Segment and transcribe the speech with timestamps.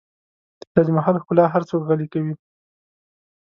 [0.59, 2.33] د تاج محل ښکلا هر څوک غلی کوي.